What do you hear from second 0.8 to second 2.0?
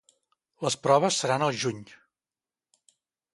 proves seran al juny.